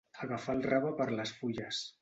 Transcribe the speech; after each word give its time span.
Agafar 0.27 0.55
el 0.59 0.65
rave 0.69 0.95
per 1.03 1.09
les 1.21 1.37
fulles. 1.43 1.87